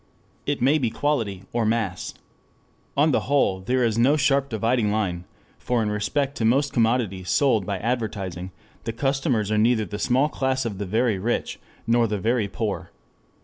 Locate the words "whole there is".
3.29-3.99